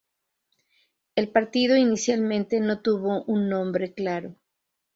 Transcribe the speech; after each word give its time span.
El 1.15 1.29
partido 1.29 1.77
inicialmente 1.77 2.59
no 2.59 2.79
tuvo 2.81 3.21
un 3.25 3.47
nombre 3.49 3.93
claro. 3.93 4.33